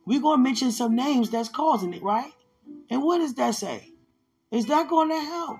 we're 0.10 0.20
going 0.20 0.39
to 0.39 0.44
mention 0.44 0.72
some 0.72 0.96
names 0.96 1.30
that's 1.30 1.50
causing 1.50 1.94
it, 1.94 2.01
right? 2.01 2.32
And 2.89 3.04
what 3.04 3.20
does 3.20 3.36
that 3.36 3.54
say? 3.54 3.94
Is 4.50 4.66
that 4.66 4.89
going 4.89 5.10
to 5.10 5.20
help? 5.20 5.60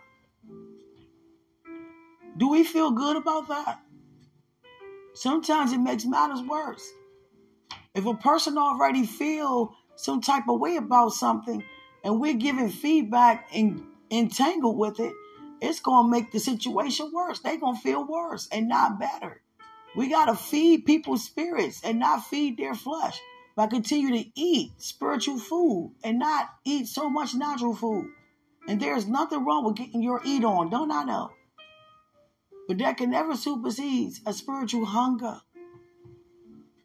Do 2.36 2.50
we 2.50 2.64
feel 2.64 2.90
good 2.90 3.16
about 3.16 3.48
that? 3.50 3.80
Sometimes 5.14 5.72
it 5.72 5.78
makes 5.78 6.04
matters 6.04 6.42
worse. 6.42 6.84
If 7.94 8.08
a 8.08 8.16
person 8.16 8.58
already 8.58 9.06
feel 9.06 9.76
some 9.96 10.20
type 10.20 10.50
of 10.50 10.60
way 10.60 10.78
about 10.78 11.10
something 11.10 11.64
and 12.04 12.20
we're 12.20 12.34
giving 12.34 12.70
feedback 12.70 13.50
and 13.54 13.84
entangled 14.10 14.80
with 14.80 15.00
it, 15.00 15.14
it's 15.62 15.80
going 15.80 16.08
to 16.08 16.12
make 16.12 16.32
the 16.32 16.40
situation 16.40 17.12
worse. 17.14 17.38
They're 17.38 17.60
going 17.60 17.76
to 17.76 17.82
feel 17.84 18.04
worse 18.04 18.48
and 18.52 18.68
not 18.68 19.00
better. 19.00 19.44
We 19.96 20.10
got 20.10 20.26
to 20.26 20.36
feed 20.36 20.88
people's 20.88 21.24
spirits 21.24 21.82
and 21.84 22.00
not 22.00 22.26
feed 22.26 22.58
their 22.58 22.74
flesh 22.74 23.22
by 23.56 23.68
continue 23.68 24.24
to 24.24 24.30
eat 24.36 24.72
spiritual 24.78 25.40
food 25.40 25.96
and 26.04 26.20
not 26.20 26.50
eat 26.64 26.88
so 26.88 27.10
much 27.10 27.36
natural 27.36 27.76
food. 27.76 28.10
And 28.68 28.80
there's 28.80 29.08
nothing 29.08 29.46
wrong 29.46 29.66
with 29.66 29.76
getting 29.76 30.04
your 30.04 30.22
eat 30.24 30.44
on, 30.44 30.70
don't 30.70 30.92
I 30.92 31.04
know? 31.04 31.32
But 32.68 32.78
that 32.80 32.98
can 32.98 33.12
never 33.12 33.36
supersede 33.36 34.14
a 34.26 34.34
spiritual 34.34 34.86
hunger. 34.86 35.42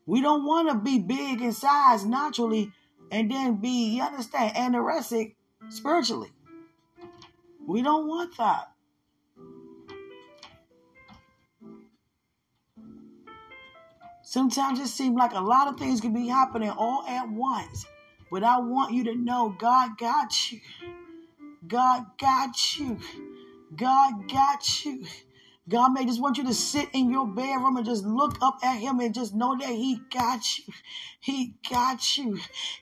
We 0.06 0.21
don't 0.21 0.44
want 0.44 0.68
to 0.68 0.75
be 0.75 0.99
big 0.99 1.40
in 1.40 1.52
size 1.52 2.04
naturally 2.04 2.73
and 3.11 3.30
then 3.30 3.56
be, 3.56 3.97
you 3.97 4.02
understand, 4.02 4.54
anorexic 4.56 5.35
spiritually. 5.68 6.30
We 7.66 7.83
don't 7.83 8.06
want 8.06 8.37
that. 8.38 8.74
Sometimes 14.26 14.81
it 14.81 14.88
seems 14.88 15.16
like 15.16 15.33
a 15.33 15.40
lot 15.40 15.69
of 15.69 15.78
things 15.78 16.00
can 16.00 16.14
be 16.14 16.26
happening 16.26 16.71
all 16.71 17.04
at 17.07 17.28
once. 17.28 17.85
But 18.31 18.43
I 18.43 18.59
want 18.59 18.95
you 18.95 19.04
to 19.04 19.14
know 19.14 19.54
God 19.59 19.99
got 19.99 20.50
you. 20.50 20.61
God 21.69 22.07
got 22.19 22.78
you. 22.78 22.99
God 23.76 24.26
got 24.28 24.85
you. 24.85 25.04
God 25.68 25.90
may 25.94 26.04
just 26.04 26.21
want 26.21 26.37
you 26.37 26.44
to 26.44 26.54
sit 26.54 26.90
in 26.92 27.11
your 27.11 27.26
bedroom 27.26 27.76
and 27.78 27.87
just 27.87 28.04
look 28.04 28.37
up 28.42 28.59
at 28.62 28.78
him 28.78 29.00
and 29.00 29.14
just 29.14 29.35
know 29.35 29.56
that 29.59 29.71
he 29.71 29.99
got 30.12 30.42
you. 30.59 30.64
He 31.25 31.54
got 31.71 32.18
you. 32.18 32.38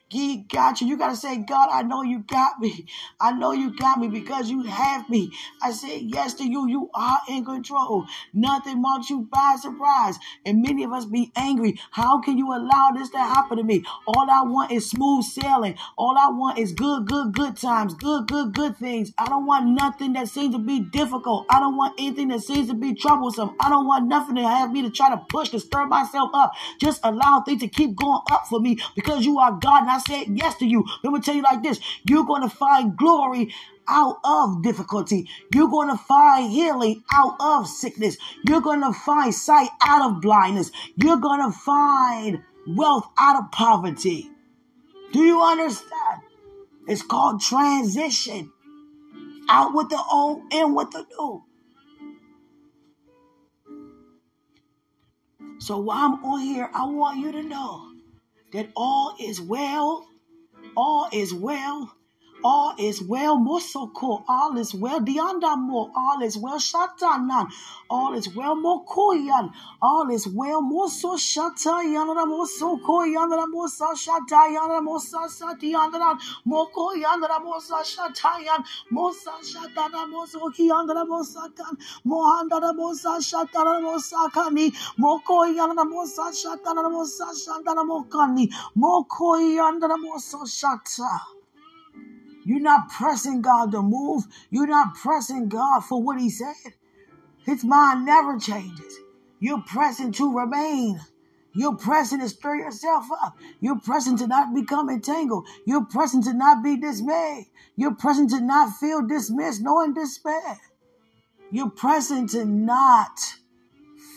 He 0.09 0.39
got 0.39 0.81
you. 0.81 0.87
You 0.87 0.97
got 0.97 1.11
to 1.11 1.15
say, 1.15 1.37
God, 1.37 1.69
I 1.71 1.81
know 1.81 2.03
you 2.03 2.19
got 2.19 2.59
me. 2.59 2.87
I 3.17 3.31
know 3.31 3.53
you 3.53 3.73
got 3.73 3.99
me 3.99 4.09
because 4.09 4.49
you 4.49 4.63
have 4.63 5.09
me. 5.09 5.31
I 5.61 5.71
said 5.71 6.01
yes 6.01 6.33
to 6.33 6.43
you. 6.43 6.67
You 6.67 6.89
are 6.93 7.21
in 7.29 7.45
control. 7.45 8.05
Nothing 8.33 8.81
marks 8.81 9.09
you 9.09 9.29
by 9.31 9.55
surprise. 9.57 10.17
And 10.45 10.61
many 10.61 10.83
of 10.83 10.91
us 10.91 11.05
be 11.05 11.31
angry. 11.37 11.79
How 11.91 12.19
can 12.19 12.37
you 12.37 12.51
allow 12.53 12.91
this 12.93 13.09
to 13.11 13.17
happen 13.17 13.59
to 13.59 13.63
me? 13.63 13.85
All 14.05 14.29
I 14.29 14.41
want 14.41 14.73
is 14.73 14.89
smooth 14.89 15.23
sailing. 15.23 15.77
All 15.97 16.17
I 16.17 16.27
want 16.29 16.59
is 16.59 16.73
good, 16.73 17.07
good, 17.07 17.33
good 17.33 17.55
times. 17.55 17.93
Good, 17.93 18.27
good, 18.27 18.53
good 18.53 18.75
things. 18.75 19.13
I 19.17 19.29
don't 19.29 19.45
want 19.45 19.67
nothing 19.67 20.11
that 20.13 20.27
seems 20.27 20.53
to 20.53 20.59
be 20.59 20.81
difficult. 20.81 21.45
I 21.49 21.61
don't 21.61 21.77
want 21.77 21.95
anything 21.97 22.27
that 22.27 22.41
seems 22.41 22.67
to 22.67 22.72
to 22.73 22.79
be 22.79 22.93
troublesome. 22.93 23.55
I 23.59 23.69
don't 23.69 23.87
want 23.87 24.07
nothing 24.07 24.35
to 24.35 24.43
have 24.43 24.71
me 24.71 24.81
to 24.83 24.89
try 24.89 25.09
to 25.09 25.17
push 25.29 25.49
to 25.49 25.59
stir 25.59 25.85
myself 25.87 26.31
up. 26.33 26.53
Just 26.79 26.99
allow 27.03 27.41
things 27.41 27.61
to 27.61 27.67
keep 27.67 27.95
going 27.95 28.21
up 28.31 28.47
for 28.47 28.59
me 28.59 28.79
because 28.95 29.25
you 29.25 29.39
are 29.39 29.51
God 29.51 29.81
and 29.81 29.91
I 29.91 29.99
said 29.99 30.27
yes 30.29 30.55
to 30.57 30.65
you. 30.65 30.85
Let 31.03 31.13
me 31.13 31.19
tell 31.19 31.35
you 31.35 31.43
like 31.43 31.63
this. 31.63 31.79
You're 32.03 32.25
going 32.25 32.41
to 32.41 32.49
find 32.49 32.97
glory 32.97 33.53
out 33.87 34.17
of 34.23 34.63
difficulty. 34.63 35.29
You're 35.53 35.69
going 35.69 35.89
to 35.89 35.97
find 35.97 36.51
healing 36.51 37.03
out 37.13 37.35
of 37.39 37.67
sickness. 37.67 38.17
You're 38.47 38.61
going 38.61 38.81
to 38.81 38.93
find 38.93 39.33
sight 39.33 39.69
out 39.81 40.09
of 40.09 40.21
blindness. 40.21 40.71
You're 40.95 41.17
going 41.17 41.41
to 41.41 41.57
find 41.57 42.43
wealth 42.67 43.07
out 43.17 43.43
of 43.43 43.51
poverty. 43.51 44.29
Do 45.11 45.19
you 45.19 45.41
understand? 45.41 46.21
It's 46.87 47.01
called 47.01 47.41
transition. 47.41 48.51
Out 49.49 49.73
with 49.73 49.89
the 49.89 50.01
old, 50.11 50.41
in 50.51 50.73
with 50.73 50.91
the 50.91 51.05
new. 51.17 51.43
So 55.59 55.77
while 55.79 56.05
I'm 56.05 56.25
on 56.25 56.41
here, 56.41 56.69
I 56.73 56.85
want 56.85 57.19
you 57.19 57.31
to 57.31 57.43
know 57.43 57.91
that 58.51 58.69
all 58.75 59.15
is 59.19 59.39
well. 59.39 60.07
All 60.75 61.09
is 61.11 61.33
well 61.33 61.95
all 62.43 62.75
is 62.77 63.01
well. 63.01 63.37
Mosoko, 63.37 64.23
all 64.27 64.57
is 64.57 64.73
well. 64.73 64.99
Diandamo, 64.99 65.91
all 65.95 66.21
is 66.23 66.37
well. 66.37 66.59
Shatanan, 66.59 67.47
all 67.89 68.13
is 68.13 68.33
well. 68.35 68.55
Mokoyan, 68.55 69.51
all 69.81 70.09
is 70.11 70.27
well. 70.27 70.61
Moso 70.61 71.15
Shatayan, 71.17 72.07
Moso 72.27 72.79
Koyan, 72.81 73.29
Mosa 73.53 73.93
Shatayan, 73.95 74.81
Mosa 74.85 75.27
Satiyan, 75.27 75.91
Mokoyan, 76.47 77.21
Mosa 77.43 77.83
Shatayan, 77.83 78.63
Mosa 78.91 79.33
Shatana, 79.43 80.07
Moso 80.11 80.49
Kiyan, 80.55 80.87
Mosa 81.07 81.49
Kan, 81.55 81.77
Mohanda, 82.05 82.59
Mosa 82.75 83.19
Shatana, 83.19 83.81
Mosa 83.81 84.29
Kani, 84.31 84.71
Mokoyan, 84.99 85.75
Mosa 85.75 86.31
Shatana, 86.31 86.89
Mosa 86.91 87.27
Shatana, 87.33 87.83
Mokani, 87.85 88.49
Mokoyan, 88.77 89.79
Mosa 89.79 90.43
Shata. 90.45 91.32
You're 92.45 92.59
not 92.59 92.89
pressing 92.89 93.41
God 93.41 93.71
to 93.71 93.81
move. 93.81 94.23
You're 94.49 94.67
not 94.67 94.95
pressing 94.95 95.49
God 95.49 95.81
for 95.81 96.01
what 96.01 96.19
He 96.19 96.29
said. 96.29 96.73
His 97.45 97.63
mind 97.63 98.05
never 98.05 98.37
changes. 98.39 98.97
You're 99.39 99.61
pressing 99.61 100.11
to 100.13 100.37
remain. 100.37 100.99
You're 101.55 101.75
pressing 101.75 102.19
to 102.19 102.29
stir 102.29 102.55
yourself 102.55 103.05
up. 103.21 103.37
You're 103.59 103.79
pressing 103.79 104.17
to 104.17 104.27
not 104.27 104.55
become 104.55 104.89
entangled. 104.89 105.47
You're 105.65 105.85
pressing 105.85 106.23
to 106.23 106.33
not 106.33 106.63
be 106.63 106.77
dismayed. 106.77 107.47
You're 107.75 107.95
pressing 107.95 108.27
to 108.29 108.41
not 108.41 108.75
feel 108.77 109.05
dismissed, 109.05 109.61
nor 109.61 109.85
in 109.85 109.93
despair. 109.93 110.59
You're 111.51 111.69
pressing 111.69 112.27
to 112.29 112.45
not 112.45 113.19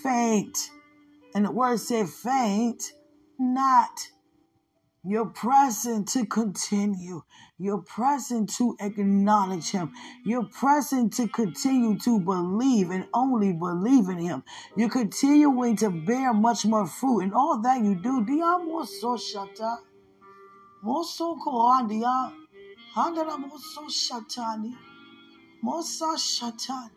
faint. 0.02 0.70
And 1.34 1.44
the 1.44 1.50
word 1.50 1.78
said 1.80 2.08
faint, 2.08 2.92
not. 3.38 4.08
You're 5.04 5.26
pressing 5.26 6.06
to 6.06 6.24
continue. 6.24 7.22
You're 7.58 7.78
pressing 7.78 8.46
to 8.58 8.76
acknowledge 8.80 9.70
Him. 9.70 9.92
You're 10.24 10.44
pressing 10.44 11.08
to 11.10 11.26
continue 11.28 11.98
to 12.00 12.20
believe 12.20 12.90
and 12.90 13.06
only 13.14 13.54
believe 13.54 14.08
in 14.10 14.18
Him. 14.18 14.44
You're 14.76 14.90
continuing 14.90 15.76
to 15.76 15.90
bear 15.90 16.34
much 16.34 16.66
more 16.66 16.86
fruit. 16.86 17.20
And 17.20 17.32
all 17.32 17.60
that 17.62 17.82
you 17.82 17.94
do, 17.94 18.20
moso 18.20 19.16
shata. 19.16 19.78
Moso 20.84 21.38
koandia. 21.38 22.32
Handala 22.94 23.38
moso 23.38 23.88
shatani. 23.88 24.74
Mosa 25.64 26.16
shatan. 26.16 26.90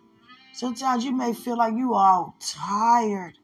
Sometimes 0.53 1.05
you 1.05 1.13
may 1.13 1.33
feel 1.33 1.57
like 1.57 1.73
you 1.73 1.93
are 1.93 2.33
tired. 2.39 3.37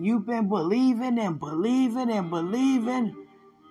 You've 0.00 0.26
been 0.26 0.48
believing 0.48 1.20
and 1.20 1.38
believing 1.38 2.10
and 2.10 2.30
believing 2.30 3.23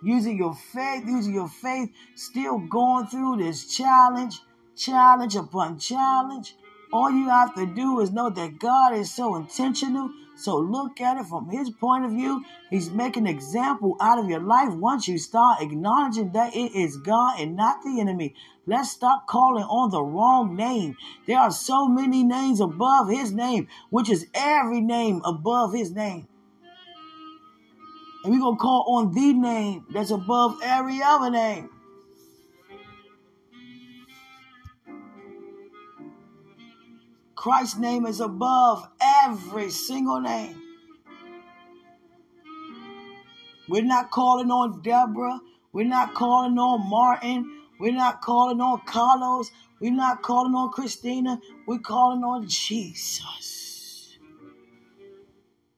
using 0.03 0.37
your 0.37 0.53
faith, 0.53 1.03
using 1.05 1.33
your 1.33 1.47
faith, 1.47 1.89
still 2.15 2.59
going 2.59 3.07
through 3.07 3.37
this 3.37 3.75
challenge, 3.75 4.39
challenge 4.75 5.35
upon 5.35 5.79
challenge. 5.79 6.55
All 6.91 7.09
you 7.09 7.29
have 7.29 7.55
to 7.55 7.65
do 7.65 8.01
is 8.01 8.11
know 8.11 8.29
that 8.29 8.59
God 8.59 8.93
is 8.93 9.13
so 9.13 9.35
intentional. 9.35 10.11
So 10.35 10.57
look 10.57 10.99
at 11.01 11.17
it 11.17 11.25
from 11.25 11.49
his 11.49 11.69
point 11.69 12.05
of 12.05 12.11
view. 12.11 12.43
He's 12.69 12.89
making 12.89 13.27
an 13.27 13.33
example 13.33 13.97
out 13.99 14.19
of 14.19 14.29
your 14.29 14.41
life 14.41 14.73
once 14.73 15.07
you 15.07 15.17
start 15.17 15.61
acknowledging 15.61 16.31
that 16.33 16.55
it 16.55 16.75
is 16.75 16.97
God 16.97 17.39
and 17.39 17.55
not 17.55 17.83
the 17.83 17.99
enemy. 17.99 18.35
Let's 18.65 18.91
stop 18.91 19.27
calling 19.27 19.63
on 19.63 19.89
the 19.89 20.03
wrong 20.03 20.55
name. 20.55 20.95
There 21.27 21.39
are 21.39 21.51
so 21.51 21.87
many 21.87 22.23
names 22.23 22.59
above 22.59 23.09
his 23.09 23.31
name, 23.31 23.67
which 23.89 24.09
is 24.09 24.27
every 24.33 24.81
name 24.81 25.21
above 25.25 25.73
his 25.73 25.91
name. 25.91 26.27
And 28.23 28.31
we're 28.31 28.39
going 28.39 28.55
to 28.55 28.61
call 28.61 28.85
on 28.97 29.13
the 29.13 29.33
name 29.33 29.85
that's 29.91 30.11
above 30.11 30.59
every 30.63 31.01
other 31.03 31.29
name. 31.29 31.69
Christ's 37.35 37.77
name 37.77 38.05
is 38.05 38.21
above 38.21 38.87
every 39.01 39.69
single 39.69 40.21
name. 40.21 40.61
We're 43.67 43.83
not 43.83 44.11
calling 44.11 44.51
on 44.51 44.81
Deborah. 44.81 45.41
We're 45.73 45.87
not 45.87 46.13
calling 46.13 46.57
on 46.57 46.89
Martin. 46.89 47.61
We're 47.79 47.91
not 47.91 48.21
calling 48.21 48.61
on 48.61 48.81
Carlos. 48.85 49.51
We're 49.81 49.91
not 49.91 50.21
calling 50.21 50.53
on 50.53 50.71
Christina. 50.71 51.41
We're 51.67 51.79
calling 51.79 52.23
on 52.23 52.47
Jesus. 52.47 53.62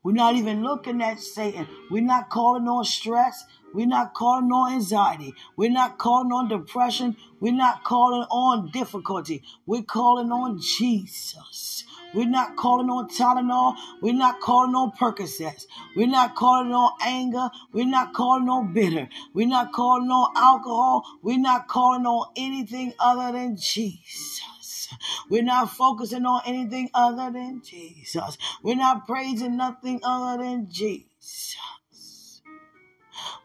We're 0.05 0.11
not 0.11 0.35
even 0.35 0.61
looking 0.63 1.01
at 1.01 1.19
Satan. 1.19 1.67
We're 1.89 2.03
not 2.03 2.29
calling 2.29 2.67
on 2.67 2.85
stress. 2.85 3.43
We're 3.73 3.87
not 3.87 4.13
calling 4.13 4.51
on 4.51 4.73
anxiety. 4.73 5.33
We're 5.57 5.71
not 5.71 5.97
calling 5.97 6.31
on 6.31 6.47
depression. 6.47 7.17
We're 7.39 7.53
not 7.53 7.83
calling 7.83 8.21
on 8.29 8.69
difficulty. 8.69 9.41
We're 9.65 9.81
calling 9.81 10.31
on 10.31 10.59
Jesus. 10.61 11.85
We're 12.13 12.29
not 12.29 12.55
calling 12.55 12.87
on 12.87 13.09
Tylenol. 13.09 13.75
We're 13.99 14.13
not 14.13 14.41
calling 14.41 14.75
on 14.75 14.91
Percocets. 14.91 15.65
We're 15.95 16.05
not 16.05 16.35
calling 16.35 16.71
on 16.71 16.91
anger. 17.01 17.49
We're 17.73 17.87
not 17.87 18.13
calling 18.13 18.47
on 18.47 18.73
bitter. 18.73 19.09
We're 19.33 19.47
not 19.47 19.73
calling 19.73 20.11
on 20.11 20.33
alcohol. 20.37 21.03
We're 21.23 21.39
not 21.39 21.67
calling 21.67 22.05
on 22.05 22.31
anything 22.37 22.93
other 22.99 23.35
than 23.35 23.57
Jesus. 23.57 24.54
We're 25.29 25.43
not 25.43 25.71
focusing 25.71 26.25
on 26.25 26.41
anything 26.45 26.89
other 26.93 27.31
than 27.31 27.61
Jesus. 27.63 28.37
We're 28.63 28.75
not 28.75 29.05
praising 29.07 29.57
nothing 29.57 30.01
other 30.03 30.43
than 30.43 30.67
Jesus. 30.69 31.57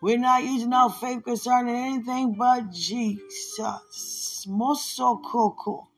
We're 0.00 0.18
not 0.18 0.44
using 0.44 0.72
our 0.72 0.90
faith 0.90 1.24
concerning 1.24 1.76
anything 1.76 2.34
but 2.34 2.70
Jesus. 2.70 4.46
Moso 4.48 5.22
koko. 5.22 5.88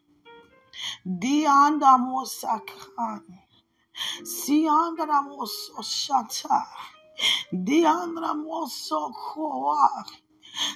Dianda 1.07 1.99
mosakan. 1.99 3.23
Sianda 4.23 5.23
moso 5.23 5.83
shata. 5.83 6.67
Dianda 7.53 8.35
moso 8.35 9.13
koa. 9.15 10.05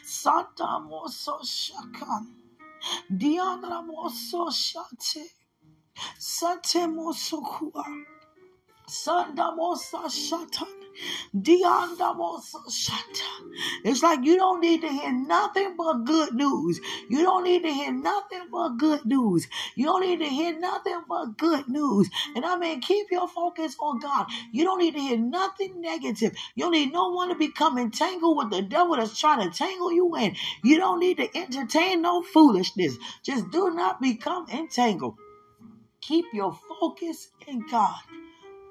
Santa 0.05 0.81
moso 0.81 1.41
shakan. 1.43 2.46
Diandra 3.11 3.83
moso 3.83 4.51
shate. 4.51 5.25
Sate 6.19 6.87
moso 6.87 7.41
kua. 7.43 7.85
Sanda 8.89 9.55
mosa 9.57 10.09
shatan. 10.09 10.86
It's 13.85 14.03
like 14.03 14.25
you 14.25 14.37
don't 14.37 14.61
need 14.61 14.81
to 14.83 14.89
hear 14.89 15.13
nothing 15.13 15.77
but 15.77 16.05
good 16.05 16.35
news. 16.35 16.81
You 17.09 17.23
don't 17.23 17.45
need 17.45 17.63
to 17.63 17.73
hear 17.73 17.93
nothing 17.93 18.49
but 18.51 18.77
good 18.77 19.05
news. 19.05 19.47
You 19.75 19.87
don't 19.87 20.03
need 20.03 20.19
to 20.21 20.27
hear 20.27 20.59
nothing 20.59 21.03
but 21.09 21.37
good 21.37 21.69
news. 21.69 22.09
And 22.35 22.45
I 22.45 22.57
mean, 22.57 22.81
keep 22.81 23.11
your 23.11 23.29
focus 23.29 23.77
on 23.81 24.01
God. 24.01 24.27
You 24.53 24.65
don't 24.65 24.79
need 24.79 24.95
to 24.95 25.01
hear 25.01 25.19
nothing 25.19 25.81
negative. 25.81 26.37
You 26.55 26.65
don't 26.65 26.73
need 26.73 26.93
no 26.93 27.11
one 27.11 27.29
to 27.29 27.35
become 27.35 27.79
entangled 27.79 28.37
with 28.37 28.51
the 28.51 28.63
devil 28.63 28.97
that's 28.97 29.19
trying 29.19 29.49
to 29.49 29.57
tangle 29.57 29.93
you 29.93 30.17
in. 30.17 30.37
You 30.65 30.79
don't 30.79 31.01
need 31.01 31.19
to 31.19 31.37
entertain 31.37 32.03
no 32.03 32.23
foolishness. 32.23 32.97
Just 33.23 33.51
do 33.51 33.71
not 33.71 34.01
become 34.01 34.47
entangled. 34.49 35.17
Keep 36.01 36.27
your 36.33 36.59
focus 36.81 37.29
in 37.47 37.67
God 37.69 37.97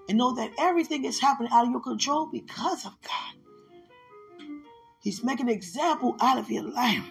and 0.08 0.18
know 0.18 0.36
that 0.36 0.52
everything 0.58 1.06
is 1.06 1.20
happening 1.20 1.52
out 1.52 1.66
of 1.66 1.72
your 1.72 1.82
control 1.82 2.30
because 2.32 2.86
of 2.86 2.94
God. 3.02 3.36
He's 5.02 5.24
making 5.24 5.50
an 5.50 5.56
example 5.56 6.16
out 6.20 6.38
of 6.38 6.50
your 6.50 6.64
life. 6.64 7.10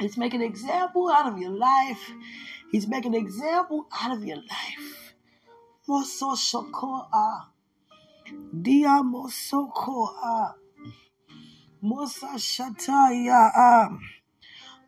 He's 0.00 0.16
making 0.16 0.42
an 0.42 0.46
example 0.46 1.10
out 1.10 1.26
of 1.32 1.38
your 1.38 1.50
life. 1.50 2.12
He's 2.70 2.86
making 2.86 3.14
an 3.14 3.20
example 3.20 3.86
out 3.92 4.16
of 4.16 4.24
your 4.24 4.36
life. 4.36 5.14
Moso 5.88 6.34
shokoa. 6.34 7.46
Dia 8.62 9.02
mosokoa. 9.02 10.54
Mosa 11.82 12.34
shataya. 12.38 13.98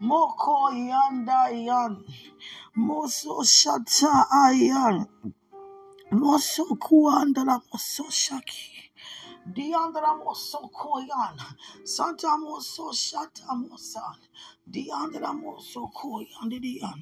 Moko 0.00 0.72
yanda 0.72 1.50
yan. 1.52 2.04
Moso 2.76 3.42
shata 3.44 4.26
ayan. 4.32 5.06
Moso 6.20 6.64
kuandala 6.84 7.56
moso 7.70 8.04
shaki. 8.22 8.66
Diandra 9.56 10.12
moso 10.22 10.60
koyan. 10.80 11.36
Santa 11.84 12.32
moso 12.44 12.86
shata 13.06 13.48
mosan. 13.62 14.18
Diandra 14.74 15.32
moso 15.42 15.82
koyan 15.98 16.50
dian. 16.64 17.00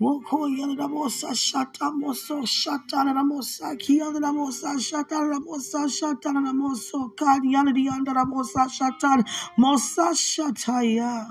Moko 0.00 0.38
yandra 0.58 0.88
mosa 0.88 1.30
shata 1.46 1.86
moso 2.00 2.36
shata 2.46 3.04
na 3.06 3.22
mosa 3.24 3.76
kiandra 3.82 4.30
mosa 4.38 4.70
shata 4.88 5.18
na 5.30 5.38
mosa 5.40 5.80
shata 5.98 6.32
na 6.34 6.52
moso 6.52 7.10
kadi 7.18 7.54
yandra 7.56 8.24
mosa 8.32 8.64
shata 8.78 9.24
mosa 9.58 10.06
shata 10.14 10.82
ya. 10.96 11.26